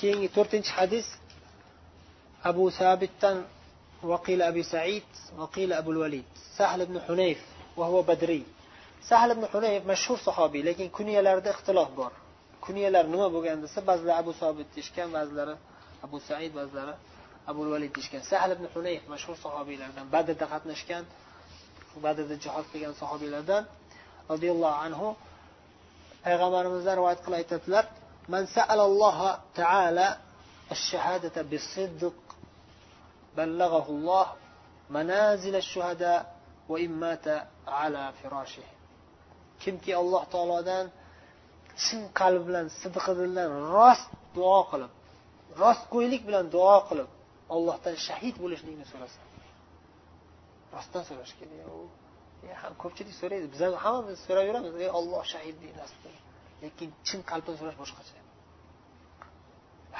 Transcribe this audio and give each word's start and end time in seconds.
keyingi 0.00 0.28
to'rtinchi 0.36 0.72
hadis 0.78 1.06
abu 2.50 2.64
sabitdan 2.80 3.38
وقيل 4.02 4.42
أبي 4.42 4.62
سعيد 4.62 5.02
وقيل 5.38 5.72
أبو 5.72 5.90
الوليد 5.90 6.24
سهل 6.58 6.86
بن 6.86 7.00
حنيف 7.06 7.40
وهو 7.76 8.02
بدري 8.02 8.42
sahl 9.10 9.30
ibn 9.30 9.44
hunayf 9.52 9.82
mashhur 9.92 10.18
sahobiy 10.28 10.62
lekin 10.68 10.88
kunyalarida 10.96 11.50
ixtilof 11.54 11.90
bor 11.98 12.12
kunyalar 12.66 13.04
nima 13.14 13.28
bo'lgan 13.34 13.58
desa 13.64 13.80
ba'zilar 13.90 14.14
abu 14.22 14.32
sobit 14.40 14.68
deyishgan 14.74 15.08
ba'zilari 15.16 15.54
abu 16.06 16.16
said 16.28 16.50
ba'zilari 16.58 16.94
abu 17.50 17.60
valid 17.72 17.92
deyishgan 17.96 18.22
sahl 18.30 18.50
ibn 18.56 18.66
hunayf 18.74 19.02
mashhur 19.14 19.36
sahobiylardan 19.44 20.06
badrda 20.14 20.46
qatnashgan 20.52 21.04
badrda 22.04 22.34
jihod 22.44 22.66
qilgan 22.72 22.94
sahobiylardan 23.02 23.62
roziyallohu 24.32 24.76
anhu 24.86 25.08
payg'ambarimizdan 26.24 26.94
rivoyat 27.00 27.20
qilib 27.24 27.38
aytadilar 27.42 27.84
من 28.29 28.45
سأل 28.45 28.79
الله 28.79 29.39
تعالى 29.55 30.17
الشهادة 30.71 31.41
بالصدق 31.41 32.13
بلغه 33.37 33.89
الله 33.89 34.33
منازل 34.89 35.55
الشهداء 35.55 36.35
وإن 36.69 36.89
مات 36.91 37.27
على 37.67 38.13
فراشه. 38.23 38.63
كم 39.65 39.77
كي 39.77 39.95
الله 39.97 40.23
تعالى 40.23 40.63
دان 40.63 40.89
سن 41.75 42.07
قلب 42.07 42.49
لن 42.49 42.69
صدق 42.69 43.09
لن 43.09 43.51
راس 43.51 43.97
دعا 44.35 44.61
قلب 44.61 44.89
راس 45.57 45.77
قويلك 45.91 46.21
بلن 46.21 46.49
دعا 46.49 46.79
قلب 46.79 47.07
الله 47.51 47.77
تعالى 47.77 47.97
شهيد 47.97 48.37
بولش 48.37 48.63
نيني 48.65 48.85
سورس 48.85 49.11
راس 50.73 50.91
تن 50.93 51.03
سورش 51.03 51.33
كده 51.41 51.51
يا 52.43 52.69
هم 52.69 52.73
كوبچه 52.77 53.03
دي 53.03 53.11
سوره 53.11 53.45
بزن 53.45 53.73
هم 53.73 54.15
سوره 54.15 54.41
يرام 54.41 54.65
الله 54.65 55.23
شهيد 55.23 55.59
دي 55.59 55.67
نصدر 55.71 56.15
lekin 56.63 56.89
chin 57.07 57.19
qalbdan 57.29 57.55
so'rash 57.59 57.77
boshqacha. 57.81 58.13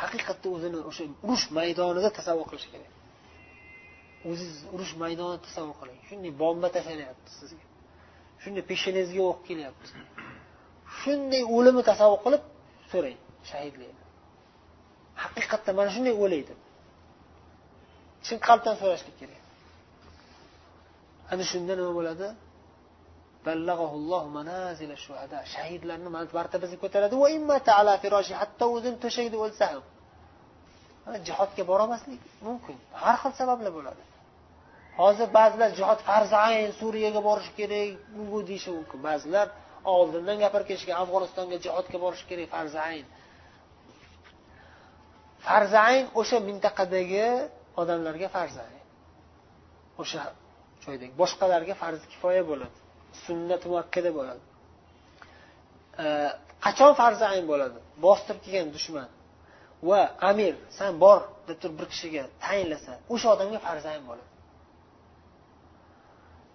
Haqiqatda 0.02 0.48
o'zini 0.56 0.80
o'sha 0.90 1.04
urush 1.26 1.46
maydonida 1.58 2.10
tasavvur 2.20 2.48
qilish 2.52 2.68
kerak. 2.74 2.92
O'ziz 4.30 4.54
urush 4.76 4.94
maydonida 5.04 5.40
tasavvur 5.48 5.76
qiling. 5.82 6.00
Shunday 6.10 6.32
bomba 6.42 6.68
tashlanyapti 6.76 7.32
sizga. 7.40 7.66
Shunday 8.44 8.64
peshonangizga 8.72 9.24
o'q 9.32 9.40
kelyapti. 9.50 9.90
Shunday 11.00 11.44
o'limni 11.56 11.84
tasavvur 11.92 12.20
qilib 12.26 12.44
so'rang 12.92 13.20
shahidlikni 13.52 14.04
haqiqatda 15.22 15.72
mana 15.78 15.90
shunday 15.96 16.14
o'laydi. 16.24 16.54
Chin 18.26 18.38
qalbdan 18.48 18.76
so'rashlik 18.82 19.16
kerak. 19.22 19.42
Ana 21.32 21.44
shunda 21.52 21.74
nima 21.80 21.92
bo'ladi? 22.00 22.28
Shahidlarni 25.54 26.10
martabasiga 26.40 26.80
ko'taradi. 26.86 27.16
Hatto 28.42 28.66
o'zini 28.76 28.98
to'shagida 29.04 29.38
o'lsa 29.46 29.66
ham. 29.72 29.84
Jihodga 31.28 31.64
borolmaslik 31.72 32.22
mumkin. 32.48 32.78
Har 33.04 33.18
xil 33.22 33.32
sabablar 33.40 33.72
bo'ladi. 33.78 34.04
Hozir 35.02 35.28
ba'zilar 35.40 35.70
jihod 35.80 36.00
farzi 36.10 36.38
ayn 36.48 36.72
suriyaga 36.82 37.22
borish 37.30 37.50
kerak 37.60 37.90
bu 38.32 38.38
deyishi 38.50 38.70
mumkin. 38.78 39.00
Ba'zilar 39.10 39.48
oldindan 39.96 40.38
gapirib 40.44 40.68
kelishgan 40.70 40.98
afg'onistonga 41.04 41.58
jihodga 41.66 41.98
borish 42.06 42.24
kerak 42.30 42.48
farzi 42.56 42.80
ayn. 42.90 43.06
Farzi 45.48 45.78
ayn 45.90 46.06
o'sha 46.20 46.38
mintaqadagi 46.50 47.28
odamlarga 47.82 48.28
farzi 48.36 48.60
ayn. 48.68 48.82
O'sha 50.02 50.22
joydagi 50.84 51.14
boshqalarga 51.22 51.74
farzi 51.84 52.06
kifoya 52.14 52.44
bo'ladi. 52.52 52.78
Sunnat 53.26 53.64
muakkada 53.72 54.12
bo'ladi. 54.18 54.44
Qachon 56.66 56.94
farzi 57.02 57.26
ayn 57.34 57.46
bo'ladi? 57.52 57.80
Bostirib 58.06 58.40
kelgan 58.46 58.68
dushman 58.76 59.10
va 59.90 60.00
amir 60.30 60.54
san 60.78 60.92
bor 61.04 61.20
deb 61.48 61.58
turib 61.62 61.76
bir 61.80 61.88
kishiga 61.94 62.24
tayinlasa 62.46 62.94
o'sha 63.14 63.28
odamga 63.36 63.60
farzi 63.68 63.88
ayn 63.94 64.04
bo'ladi. 64.10 64.30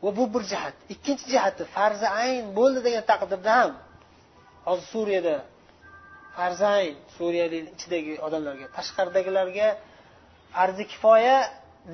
Va 0.03 0.11
bu 0.19 0.25
bir 0.35 0.43
jihat. 0.53 0.77
Ikkinchi 0.95 1.27
jihati 1.35 1.63
farzi 1.77 2.09
ayn 2.23 2.45
bo'ldi 2.59 2.81
degan 2.87 3.05
taqdirda 3.11 3.53
ham 3.61 3.73
hozir 4.69 4.87
suriyada 4.95 5.37
farzi 6.37 6.67
ayn 6.79 6.95
suriyalik 7.17 7.65
ichidagi 7.75 8.15
odamlarga 8.27 8.67
tashqaridagilarga 8.77 9.69
farzi 10.55 10.85
kifoya 10.93 11.37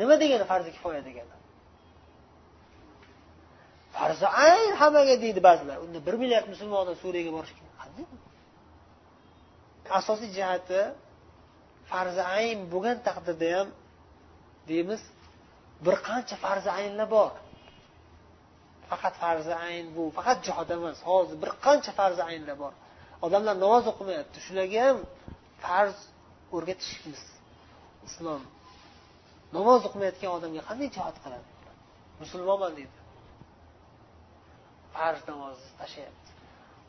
nima 0.00 0.14
degani 0.22 0.44
farzi 0.52 0.70
kifoya 0.76 1.00
degani? 1.08 1.34
Farzi 4.04 4.26
ayn 4.46 4.72
hammaga 4.80 5.14
deydi 5.24 5.40
ba'zilar. 5.48 5.76
Unda 5.84 5.98
bir 6.06 6.14
milliard 6.22 6.46
musulmon 6.52 6.78
odam 6.84 6.96
suriyaga 7.02 7.30
borishi 7.36 7.54
kerak. 7.58 7.72
Asosiy 9.98 10.30
jihati 10.38 10.80
farzi 11.90 12.22
ayn 12.36 12.58
bo'lgan 12.72 12.96
taqdirda 13.08 13.48
ham 13.56 13.68
deymiz 14.70 15.02
bir 15.84 15.96
qancha 16.08 16.36
farzi 16.44 16.70
aynlar 16.80 17.08
bor. 17.16 17.32
Faqat 18.90 19.14
farzi 19.22 19.54
ayn 19.66 19.86
bu 19.96 20.02
faqat 20.18 20.38
jihod 20.46 20.68
emas 20.76 20.98
hozir 21.08 21.36
bir 21.42 21.50
qancha 21.66 21.92
farzi 22.00 22.22
aynlar 22.30 22.56
bor. 22.62 22.72
Odamlar 23.26 23.54
namoz 23.64 23.84
o'qimayapti 23.92 24.38
shularga 24.46 24.80
ham 24.86 24.98
farz 25.64 25.96
o'rgatishimiz. 26.56 27.22
Islom. 28.08 28.42
Namoz 29.56 29.80
o'qimayotgan 29.88 30.30
odamga 30.36 30.62
qanday 30.68 30.88
jihod 30.96 31.16
qiladi? 31.24 31.48
Musulmonman 32.22 32.72
deydi. 32.78 33.03
Farz 34.96 35.20
namozni 35.30 35.70
tashlayapti 35.80 36.30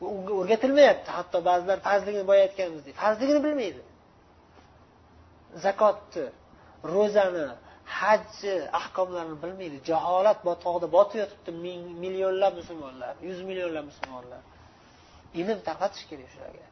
unga 0.00 0.32
o'rgatilmayapti 0.40 1.10
hatto 1.18 1.38
ba'zilar 1.48 1.78
farzligini 1.88 2.24
boya 2.30 2.42
aytganimizdek 2.48 2.94
farzligini 3.02 3.40
bilmaydi. 3.46 3.82
Zakotni 5.64 6.26
ro'zani 6.94 7.46
hajni 7.98 8.54
ahkomlarini 8.80 9.36
bilmaydi. 9.44 9.76
Jaholat 9.90 10.38
botqog'ida 10.48 10.88
botib 10.96 11.18
yotibdi 11.22 11.50
millionlab 12.04 12.54
musulmonlar 12.60 13.14
yuz 13.28 13.40
millionlab 13.48 13.84
musulmonlar. 13.90 14.42
Ilm 15.40 15.58
tarqatish 15.68 16.04
kerak 16.10 16.28
shularga. 16.34 16.66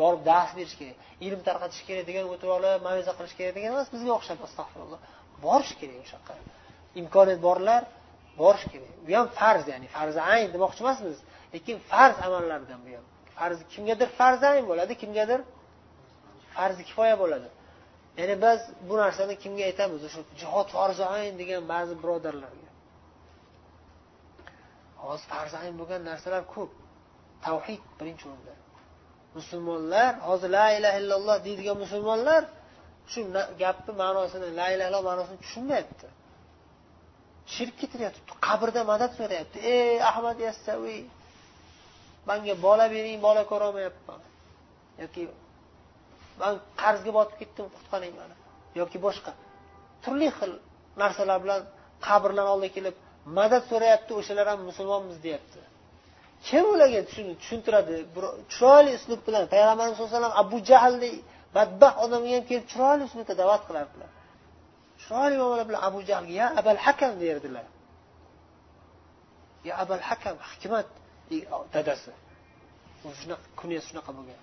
Borib 0.00 0.22
dars 0.30 0.50
berish 0.58 0.76
kerak. 0.80 0.96
Ilm 1.26 1.40
tarqatish 1.48 1.82
kerak 1.88 2.04
degan 2.10 2.24
o'tib 2.34 2.50
olib 2.56 2.80
maviza 2.86 3.12
qilish 3.18 3.34
kerak 3.38 3.54
degan 3.58 3.70
emas 3.74 3.88
bizga 3.94 4.12
o'xshab 4.18 4.38
astag'firulloh. 4.46 5.00
Borish 5.44 5.72
kerak 5.80 5.98
o'sha 6.04 6.16
yoqqa 6.18 6.34
imkoniyat 7.00 7.40
borlar 7.48 7.82
borish 8.40 8.64
kerak. 8.72 8.92
U 9.08 9.10
ham 9.18 9.26
farz 9.40 9.64
ya'ni 9.72 9.88
farzi 9.96 10.20
ayn 10.32 10.48
demoqchi 10.54 10.80
emasmiz. 10.84 11.16
Lekin 11.54 11.76
farz 11.90 12.16
amallardan 12.26 12.80
bu 12.84 12.90
ham. 12.96 13.06
Farz 13.38 13.58
kimgadir 13.72 14.08
farzi 14.18 14.44
ayn 14.52 14.64
bo'ladi 14.70 14.92
kimgadir 15.02 15.40
farzi 16.56 16.82
kifoya 16.88 17.16
bo'ladi. 17.22 17.48
Ya'ni 18.18 18.34
biz 18.44 18.60
bu 18.88 18.94
narsani 19.02 19.34
kimga 19.42 19.64
aytamiz? 19.70 20.00
O'sha 20.08 20.20
jihod 20.40 20.68
farzi 20.76 21.04
ayn 21.16 21.34
degan 21.40 21.62
ba'zi 21.72 21.94
birodarlarga. 22.02 22.68
Hozir 25.04 25.26
farzi 25.32 25.56
ayn 25.62 25.74
bo'lgan 25.80 26.00
narsalar 26.10 26.42
ko'p. 26.54 26.70
Tavhid 27.46 27.82
birinchi 27.98 28.24
o'rinda. 28.30 28.54
Musulmonlar 29.38 30.10
hozir 30.28 30.50
la 30.58 30.66
ilaha 30.78 30.96
illalloh 31.02 31.36
deydigan 31.46 31.76
musulmonlar 31.84 32.42
shu 33.12 33.20
gapni 33.62 33.92
ma'nosini 34.02 34.48
la 34.58 34.66
ilaha 34.74 34.88
illalloh 34.88 35.04
ma'nosini 35.10 35.38
tushunmayapti. 35.44 36.06
Shirk 37.54 37.74
ketiryapti 37.80 38.20
qabrda 38.46 38.80
madad 38.92 39.10
so'rayapti. 39.18 39.58
Ey 39.74 39.96
ahmad 40.10 40.36
yassaviy 40.46 41.00
manga 42.28 42.54
bola 42.66 42.86
bering 42.94 43.18
bola 43.26 43.42
ko'rolmayapman 43.50 44.20
yoki 45.02 45.22
man 46.40 46.54
qarzga 46.82 47.10
botib 47.18 47.36
ketdim 47.42 47.66
qutqaring 47.76 48.14
mani. 48.20 48.34
Yoki 48.80 48.98
boshqa. 49.06 49.32
Turli 50.04 50.28
xil 50.38 50.52
narsalar 51.02 51.38
bilan 51.44 51.60
qabrlarni 52.06 52.50
oldiga 52.54 52.74
kelib 52.76 52.96
madad 53.38 53.62
so'rayapti 53.70 54.12
o'shalar 54.20 54.46
ham 54.52 54.60
musulmonmiz 54.70 55.18
deyapti. 55.26 55.58
Kim 56.48 56.64
ularga 56.74 57.00
tushuntiradi? 57.08 57.94
Chiroyli 58.52 58.90
uslub 58.98 59.20
bilan 59.28 59.44
payg'ambarimiz 59.54 59.96
sallallohu 59.96 60.12
alayhi 60.12 60.24
vasallam 60.24 60.42
abu 60.44 60.56
jahlni 60.70 61.12
badbaxt 61.56 61.98
odamga 62.04 62.30
ham 62.36 62.44
kelib 62.50 62.64
chiroyli 62.72 63.02
uslubda 63.08 63.34
da'vat 63.42 63.62
qilardilar. 63.68 64.10
Chiroyli 65.02 65.36
muomala 65.40 65.64
bilan 65.68 65.80
abu 65.88 65.98
jahlga 66.08 66.32
ya 66.40 66.46
abal 66.60 66.80
hakam 66.86 67.12
derdilar 67.22 67.66
ya 69.68 69.74
abal 69.82 70.02
hakam 70.08 70.36
hikmat 70.50 70.86
dadasi. 71.74 72.12
Shunaqa 73.20 73.46
kunya 73.60 73.80
shunaqa 73.88 74.10
bo'lgan. 74.18 74.40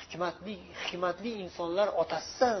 Hikmatli 0.00 0.54
hikmatli 0.82 1.30
insonlar 1.44 1.88
otasidan 2.02 2.60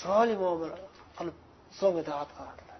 chiroyli 0.00 0.34
muomala 0.42 0.76
qilib 1.16 1.36
islomga 1.72 2.02
da'vat 2.10 2.30
qiladilar 2.38 2.70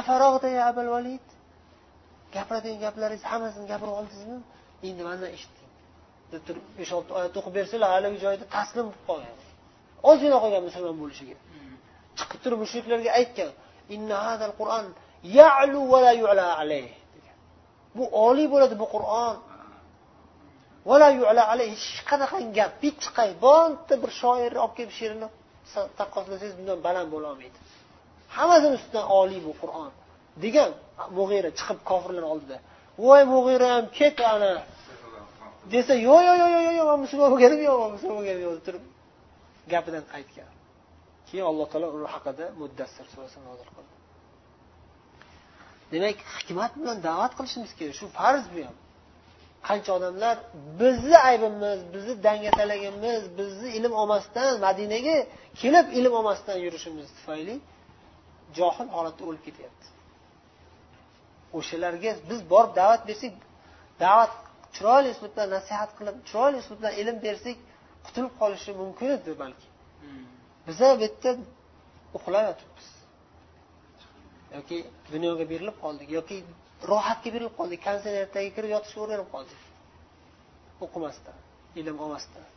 afarog'da 0.00 0.48
ya 0.58 0.62
abal 0.72 0.88
valid 0.96 1.26
gapiradigan 2.34 2.78
gaplaringiz 2.84 3.24
hammasini 3.32 3.66
gapirib 3.72 3.94
oldingizmi? 3.98 4.38
Endi 4.88 5.02
mandan 5.08 5.30
eshitdim. 5.36 5.68
Deb 6.32 6.42
turib 6.46 6.64
besh 6.78 6.92
olti 6.96 7.10
oyat 7.18 7.34
o'qib 7.40 7.54
bersalar 7.58 7.88
haligi 7.94 8.18
joyda 8.24 8.44
taslim 8.56 8.86
bo'lib 8.88 9.04
qolgan. 9.10 9.36
Ozgina 10.10 10.38
qolgan 10.44 10.62
musulmon 10.68 10.96
bo'lishiga. 11.02 11.36
Chiqib 12.18 12.40
turib 12.44 12.58
mushriklarga 12.64 13.10
aytgan 13.20 13.50
quron 14.60 14.86
yalu 15.38 15.80
vala 15.92 16.12
yula 16.22 16.46
alayh. 16.60 16.90
Bu 17.96 18.04
oliy 18.26 18.46
bo'ladi 18.52 18.74
bu 18.82 18.86
qur'on. 18.94 19.36
Hech 21.72 21.88
qanaqangi 22.10 22.50
gap 22.58 22.72
hech 22.84 23.06
qay. 23.16 23.30
Bironta 23.44 23.94
bir 24.02 24.10
shoirni 24.20 24.58
olib 24.64 24.74
kelib 24.78 24.92
she'rini 24.98 25.28
taqqoslasangiz 25.98 26.54
bundan 26.58 26.78
baland 26.86 27.08
bo'lolmaydi 27.14 27.58
hammasini 28.36 28.74
ustidan 28.78 29.06
oliy 29.20 29.40
bu 29.48 29.52
qur'on. 29.62 29.90
Degan 30.44 30.70
mug'ira 31.18 31.50
chiqib 31.58 31.78
kofirlar 31.90 32.24
oldida 32.32 32.56
voy 33.04 33.22
mug'iram 33.34 33.70
ham 33.76 33.84
ket 33.98 34.18
ana. 34.34 34.52
Desa 35.72 35.94
yo'q 36.08 36.20
yo'q 36.28 36.36
yo'q 36.42 36.50
yo'q 36.56 36.74
yo'q 36.78 36.86
man 36.90 36.98
musulmon 37.04 37.28
bo'lganim 37.34 37.60
yo'q 37.68 37.76
man 37.82 37.90
musulmon 37.94 38.16
bo'lganim 38.18 38.42
yo'q 38.46 38.54
deb 38.56 38.64
turib 38.66 38.84
gapidan 39.72 40.04
qaytgan. 40.12 40.48
Keyin 41.28 41.44
alloh 41.50 41.66
taolo 41.72 41.88
uni 41.96 42.08
haqida 42.14 42.44
muddassir 42.60 43.06
surasini 43.12 43.44
nozil 43.50 43.68
qildi. 43.76 43.94
Demak 45.92 46.18
hikmat 46.38 46.72
bilan 46.80 46.98
da'vat 47.08 47.32
qilishimiz 47.38 47.72
kerak. 47.78 47.94
Shu 48.00 48.06
farz 48.18 48.44
bu 48.54 48.60
ham. 48.66 48.76
Qancha 49.68 49.90
odamlar 49.98 50.36
bizni 50.80 51.16
aybimiz 51.28 51.78
bizni 51.94 52.14
dangasaligimiz 52.26 53.22
bizni 53.38 53.68
ilm 53.78 53.92
olmasdan 54.00 54.50
madinaga 54.66 55.16
kelib 55.60 55.86
ilm 55.98 56.12
olmasdan 56.18 56.56
yurishimiz 56.64 57.08
tufayli 57.16 57.54
johil 58.58 58.88
holatda 58.96 59.22
o'lib 59.28 59.42
ketyapti. 59.48 59.86
O'shalarga 61.58 62.10
biz 62.30 62.40
borib 62.52 62.72
da'vat 62.80 63.02
bersak 63.08 63.32
da'vat 64.04 64.32
chiroyli 64.76 65.08
uslubda 65.14 65.42
nasihat 65.56 65.90
qilib 65.98 66.16
chiroyli 66.28 66.56
uslubda 66.62 66.88
ilm 67.00 67.16
bersak 67.26 67.56
qutulib 68.06 68.34
qolishi 68.40 68.70
mumkin 68.82 69.08
edi 69.16 69.32
balki. 69.42 69.66
Biza 70.66 70.88
bu 70.96 71.02
yerda 71.06 71.30
uxlab 72.16 72.44
yotibmiz 72.50 72.88
yoki 74.56 74.76
dunyoga 75.12 75.44
berilib 75.52 75.76
qoldik 75.84 76.08
yoki 76.18 76.36
rohatga 76.90 77.28
berilib 77.34 77.54
qoldik 77.60 77.80
konsertlarga 77.88 78.40
kirib 78.56 78.70
yotishga 78.76 79.00
o'rganib 79.04 79.28
qoldik. 79.34 79.60
O'qimasdan 80.84 81.36
ilm 81.80 81.96
olmasdan. 82.04 82.44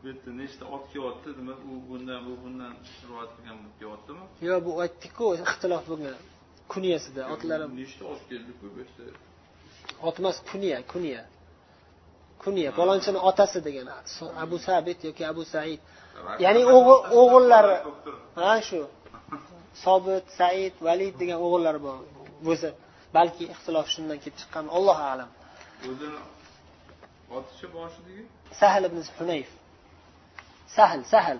Bu 0.00 0.04
yerda 0.10 0.30
nechta 0.42 0.64
ot 0.74 0.84
kelyapti 0.92 1.28
demak 1.38 1.60
u 1.70 1.74
bundan 1.90 2.18
bu 2.26 2.32
bundan 2.42 2.72
rivoyat 3.04 3.30
qilgan 3.36 3.56
kelyaptimi 3.80 4.24
yo'q 4.48 4.60
bu 4.66 4.72
aytdikku 4.84 5.24
ixtilof 5.44 5.84
bo'lgan 5.90 6.18
kunyasida 6.72 7.22
otlari 7.34 7.66
nechta 7.80 8.02
ot 8.12 8.20
keldiku 8.30 8.64
bu 8.74 8.78
yerda? 8.82 9.04
Ot 10.08 10.16
emas 10.22 10.36
kunya 10.50 10.78
kunya 10.92 11.22
kunya 12.46 12.70
palonchini 12.78 13.18
otasi 13.30 13.58
degan 13.66 13.88
abu 14.44 14.56
sabit 14.66 14.98
yoki 15.08 15.22
abu 15.32 15.42
said. 15.52 15.80
Ya'ni 16.44 16.62
o'g'illari 17.20 17.76
ha 18.40 18.50
shu. 18.68 18.80
Sobit 19.84 20.26
said 20.38 20.72
valid 20.86 21.14
degan 21.20 21.38
o'g'illari 21.46 21.80
bor. 21.86 21.98
Bo'lsa 22.46 22.68
balki 23.16 23.44
ixtilof 23.54 23.86
shundan 23.94 24.18
kelib 24.22 24.36
chiqqan 24.40 24.64
allohu 24.76 25.02
alam. 25.12 25.30
O'zini 25.90 26.18
otichi 27.36 27.66
boshidagi 27.76 28.22
sahl 28.60 28.82
ibn 28.88 28.98
hunayf. 29.18 29.50
Sahl 30.76 31.00
sahl 31.12 31.38